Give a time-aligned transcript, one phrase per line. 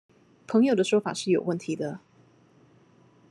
[0.47, 1.99] 朋友的說法是有問題的